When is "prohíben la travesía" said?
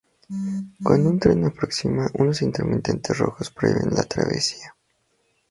3.51-4.73